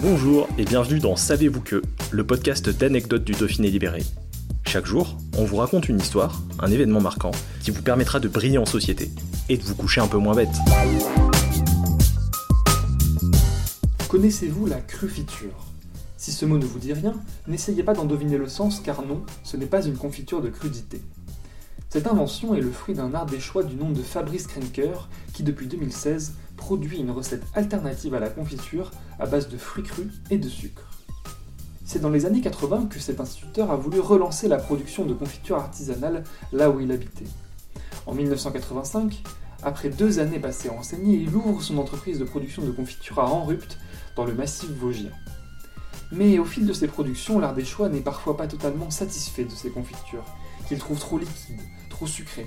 Bonjour 0.00 0.48
et 0.58 0.64
bienvenue 0.64 0.98
dans 0.98 1.14
Savez-vous 1.14 1.60
que, 1.60 1.80
le 2.10 2.26
podcast 2.26 2.68
d'anecdotes 2.68 3.22
du 3.22 3.32
Dauphiné 3.32 3.70
libéré. 3.70 4.02
Chaque 4.66 4.86
jour, 4.86 5.16
on 5.38 5.44
vous 5.44 5.56
raconte 5.56 5.88
une 5.88 5.98
histoire, 5.98 6.42
un 6.58 6.68
événement 6.70 7.00
marquant, 7.00 7.30
qui 7.62 7.70
vous 7.70 7.80
permettra 7.80 8.18
de 8.18 8.26
briller 8.26 8.58
en 8.58 8.66
société 8.66 9.08
et 9.48 9.56
de 9.56 9.62
vous 9.62 9.76
coucher 9.76 10.00
un 10.00 10.08
peu 10.08 10.18
moins 10.18 10.34
bête. 10.34 10.48
Connaissez-vous 14.08 14.66
la 14.66 14.80
crufiture? 14.80 15.64
Si 16.16 16.32
ce 16.32 16.44
mot 16.44 16.58
ne 16.58 16.64
vous 16.64 16.80
dit 16.80 16.92
rien, 16.92 17.14
n'essayez 17.46 17.84
pas 17.84 17.94
d'en 17.94 18.04
deviner 18.04 18.36
le 18.36 18.48
sens 18.48 18.80
car 18.80 19.02
non, 19.06 19.22
ce 19.44 19.56
n'est 19.56 19.66
pas 19.66 19.86
une 19.86 19.96
confiture 19.96 20.42
de 20.42 20.48
crudité. 20.48 21.02
Cette 21.94 22.08
invention 22.08 22.56
est 22.56 22.60
le 22.60 22.72
fruit 22.72 22.96
d'un 22.96 23.14
ardéchois 23.14 23.62
du 23.62 23.76
nom 23.76 23.88
de 23.88 24.02
Fabrice 24.02 24.48
Krenker 24.48 25.08
qui 25.32 25.44
depuis 25.44 25.68
2016 25.68 26.34
produit 26.56 26.98
une 26.98 27.12
recette 27.12 27.44
alternative 27.54 28.14
à 28.14 28.18
la 28.18 28.30
confiture 28.30 28.90
à 29.20 29.26
base 29.26 29.48
de 29.48 29.56
fruits 29.56 29.84
crus 29.84 30.12
et 30.28 30.36
de 30.36 30.48
sucre. 30.48 30.90
C'est 31.84 32.00
dans 32.00 32.10
les 32.10 32.26
années 32.26 32.40
80 32.40 32.86
que 32.90 32.98
cet 32.98 33.20
instituteur 33.20 33.70
a 33.70 33.76
voulu 33.76 34.00
relancer 34.00 34.48
la 34.48 34.56
production 34.56 35.04
de 35.04 35.14
confiture 35.14 35.54
artisanale 35.54 36.24
là 36.52 36.68
où 36.68 36.80
il 36.80 36.90
habitait. 36.90 37.28
En 38.06 38.14
1985, 38.14 39.22
après 39.62 39.88
deux 39.88 40.18
années 40.18 40.40
passées 40.40 40.70
à 40.70 40.72
enseigner, 40.72 41.18
il 41.18 41.32
ouvre 41.36 41.62
son 41.62 41.78
entreprise 41.78 42.18
de 42.18 42.24
production 42.24 42.64
de 42.64 42.72
confiture 42.72 43.20
à 43.20 43.30
Enrupt, 43.30 43.78
dans 44.16 44.24
le 44.24 44.34
massif 44.34 44.68
vosgien. 44.70 45.12
Mais 46.16 46.38
au 46.38 46.44
fil 46.44 46.64
de 46.64 46.72
ses 46.72 46.86
productions, 46.86 47.40
l'Ardéchois 47.40 47.88
n'est 47.88 48.00
parfois 48.00 48.36
pas 48.36 48.46
totalement 48.46 48.90
satisfait 48.90 49.44
de 49.44 49.50
ses 49.50 49.70
confitures, 49.70 50.24
qu'il 50.68 50.78
trouve 50.78 51.00
trop 51.00 51.18
liquides, 51.18 51.60
trop 51.90 52.06
sucrées. 52.06 52.46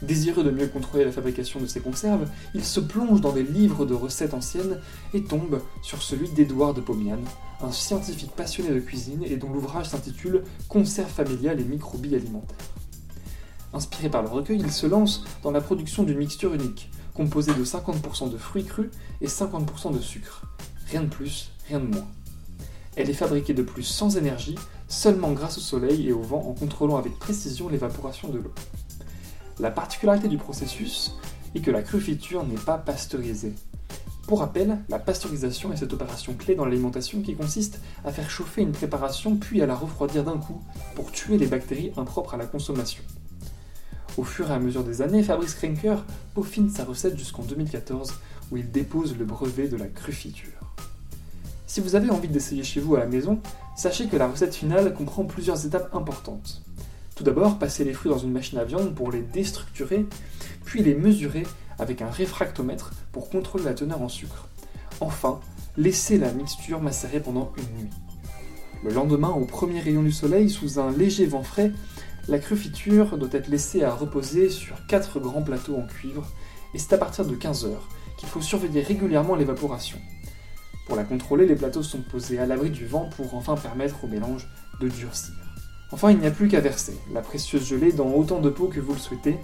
Désireux 0.00 0.44
de 0.44 0.50
mieux 0.50 0.66
contrôler 0.66 1.04
la 1.04 1.12
fabrication 1.12 1.60
de 1.60 1.66
ses 1.66 1.80
conserves, 1.80 2.26
il 2.54 2.64
se 2.64 2.80
plonge 2.80 3.20
dans 3.20 3.32
des 3.32 3.42
livres 3.42 3.84
de 3.84 3.92
recettes 3.92 4.32
anciennes 4.32 4.80
et 5.12 5.22
tombe 5.22 5.60
sur 5.82 6.02
celui 6.02 6.30
d'Édouard 6.30 6.72
de 6.72 6.80
Pomian, 6.80 7.18
un 7.60 7.70
scientifique 7.70 8.34
passionné 8.34 8.70
de 8.70 8.80
cuisine 8.80 9.24
et 9.24 9.36
dont 9.36 9.52
l'ouvrage 9.52 9.90
s'intitule 9.90 10.44
Conserve 10.68 11.10
familiale 11.10 11.60
et 11.60 11.64
microbies 11.64 12.14
alimentaires. 12.14 12.56
Inspiré 13.74 14.08
par 14.08 14.22
le 14.22 14.28
recueil, 14.28 14.58
il 14.58 14.72
se 14.72 14.86
lance 14.86 15.22
dans 15.42 15.50
la 15.50 15.60
production 15.60 16.02
d'une 16.02 16.16
mixture 16.16 16.54
unique, 16.54 16.90
composée 17.12 17.52
de 17.52 17.64
50% 17.64 18.32
de 18.32 18.38
fruits 18.38 18.64
crus 18.64 18.88
et 19.20 19.26
50% 19.26 19.94
de 19.94 20.00
sucre. 20.00 20.46
Rien 20.90 21.02
de 21.02 21.08
plus, 21.08 21.50
rien 21.68 21.80
de 21.80 21.86
moins. 21.86 22.08
Elle 22.96 23.08
est 23.08 23.14
fabriquée 23.14 23.54
de 23.54 23.62
plus 23.62 23.84
sans 23.84 24.16
énergie, 24.16 24.56
seulement 24.88 25.32
grâce 25.32 25.58
au 25.58 25.60
soleil 25.60 26.08
et 26.08 26.12
au 26.12 26.22
vent 26.22 26.44
en 26.48 26.52
contrôlant 26.52 26.96
avec 26.96 27.18
précision 27.18 27.68
l'évaporation 27.68 28.28
de 28.28 28.38
l'eau. 28.38 28.52
La 29.60 29.70
particularité 29.70 30.26
du 30.28 30.38
processus 30.38 31.14
est 31.54 31.60
que 31.60 31.70
la 31.70 31.82
crufiture 31.82 32.44
n'est 32.44 32.56
pas 32.56 32.78
pasteurisée. 32.78 33.54
Pour 34.26 34.40
rappel, 34.40 34.78
la 34.88 34.98
pasteurisation 34.98 35.72
est 35.72 35.76
cette 35.76 35.92
opération 35.92 36.34
clé 36.34 36.54
dans 36.54 36.64
l'alimentation 36.64 37.20
qui 37.20 37.34
consiste 37.34 37.80
à 38.04 38.12
faire 38.12 38.30
chauffer 38.30 38.62
une 38.62 38.72
préparation 38.72 39.36
puis 39.36 39.60
à 39.60 39.66
la 39.66 39.74
refroidir 39.74 40.24
d'un 40.24 40.38
coup 40.38 40.62
pour 40.94 41.10
tuer 41.10 41.36
les 41.36 41.46
bactéries 41.46 41.92
impropres 41.96 42.34
à 42.34 42.36
la 42.36 42.46
consommation. 42.46 43.02
Au 44.16 44.24
fur 44.24 44.50
et 44.50 44.54
à 44.54 44.58
mesure 44.58 44.84
des 44.84 45.02
années, 45.02 45.22
Fabrice 45.22 45.54
Krenker 45.54 46.04
peaufine 46.34 46.70
sa 46.70 46.84
recette 46.84 47.18
jusqu'en 47.18 47.42
2014 47.42 48.14
où 48.50 48.56
il 48.56 48.70
dépose 48.70 49.16
le 49.16 49.24
brevet 49.24 49.68
de 49.68 49.76
la 49.76 49.86
crufiture. 49.86 50.69
Si 51.70 51.80
vous 51.80 51.94
avez 51.94 52.10
envie 52.10 52.26
d'essayer 52.26 52.64
chez 52.64 52.80
vous 52.80 52.96
à 52.96 52.98
la 52.98 53.06
maison, 53.06 53.38
sachez 53.76 54.08
que 54.08 54.16
la 54.16 54.26
recette 54.26 54.56
finale 54.56 54.92
comprend 54.92 55.22
plusieurs 55.22 55.64
étapes 55.64 55.94
importantes. 55.94 56.62
Tout 57.14 57.22
d'abord, 57.22 57.60
passer 57.60 57.84
les 57.84 57.92
fruits 57.92 58.10
dans 58.10 58.18
une 58.18 58.32
machine 58.32 58.58
à 58.58 58.64
viande 58.64 58.92
pour 58.92 59.12
les 59.12 59.22
déstructurer, 59.22 60.04
puis 60.64 60.82
les 60.82 60.96
mesurer 60.96 61.46
avec 61.78 62.02
un 62.02 62.10
réfractomètre 62.10 62.90
pour 63.12 63.30
contrôler 63.30 63.62
la 63.62 63.74
teneur 63.74 64.02
en 64.02 64.08
sucre. 64.08 64.48
Enfin, 65.00 65.38
laisser 65.76 66.18
la 66.18 66.32
mixture 66.32 66.80
macérer 66.80 67.20
pendant 67.20 67.52
une 67.56 67.84
nuit. 67.84 67.90
Le 68.82 68.92
lendemain, 68.92 69.30
au 69.30 69.44
premier 69.44 69.78
rayon 69.78 70.02
du 70.02 70.10
soleil, 70.10 70.50
sous 70.50 70.80
un 70.80 70.90
léger 70.90 71.26
vent 71.26 71.44
frais, 71.44 71.70
la 72.26 72.40
crufiture 72.40 73.16
doit 73.16 73.28
être 73.30 73.46
laissée 73.46 73.84
à 73.84 73.94
reposer 73.94 74.48
sur 74.48 74.74
4 74.88 75.20
grands 75.20 75.42
plateaux 75.42 75.76
en 75.76 75.86
cuivre, 75.86 76.26
et 76.74 76.80
c'est 76.80 76.94
à 76.94 76.98
partir 76.98 77.26
de 77.26 77.36
15 77.36 77.66
heures 77.66 77.88
qu'il 78.16 78.28
faut 78.28 78.40
surveiller 78.40 78.82
régulièrement 78.82 79.36
l'évaporation. 79.36 79.98
Pour 80.90 80.96
la 80.96 81.04
contrôler, 81.04 81.46
les 81.46 81.54
plateaux 81.54 81.84
sont 81.84 82.00
posés 82.00 82.40
à 82.40 82.46
l'abri 82.46 82.68
du 82.68 82.84
vent 82.84 83.08
pour 83.16 83.36
enfin 83.36 83.54
permettre 83.54 84.02
au 84.02 84.08
mélange 84.08 84.48
de 84.80 84.88
durcir. 84.88 85.36
Enfin, 85.92 86.10
il 86.10 86.18
n'y 86.18 86.26
a 86.26 86.32
plus 86.32 86.48
qu'à 86.48 86.58
verser 86.58 86.98
la 87.14 87.20
précieuse 87.20 87.64
gelée 87.64 87.92
dans 87.92 88.08
autant 88.12 88.40
de 88.40 88.50
pots 88.50 88.66
que 88.66 88.80
vous 88.80 88.94
le 88.94 88.98
souhaitez. 88.98 89.38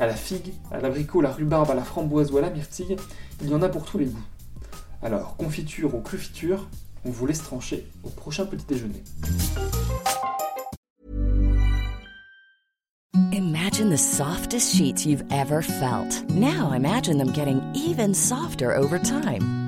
À 0.00 0.08
la 0.08 0.14
figue, 0.14 0.54
à 0.72 0.80
l'abricot, 0.80 1.20
la 1.20 1.30
rhubarbe, 1.30 1.70
à 1.70 1.74
la 1.74 1.84
framboise 1.84 2.32
ou 2.32 2.38
à 2.38 2.40
la 2.40 2.50
myrtille, 2.50 2.96
il 3.40 3.48
y 3.48 3.54
en 3.54 3.62
a 3.62 3.68
pour 3.68 3.84
tous 3.84 3.96
les 3.96 4.06
goûts. 4.06 4.26
Alors, 5.00 5.36
confiture 5.36 5.94
ou 5.94 6.00
crufiture, 6.00 6.68
on 7.04 7.10
vous 7.10 7.26
laisse 7.28 7.44
trancher 7.44 7.86
au 8.02 8.08
prochain 8.08 8.44
petit 8.46 8.66
déjeuner. 8.66 9.04
Imagine 13.32 13.90
the 13.90 13.96
softest 13.96 14.74
sheets 14.74 15.06
you've 15.06 15.22
ever 15.30 15.62
felt. 15.62 16.28
Now 16.28 16.72
imagine 16.72 17.18
them 17.18 17.30
getting 17.30 17.62
even 17.72 18.14
softer 18.14 18.74
over 18.74 18.98
time. 18.98 19.67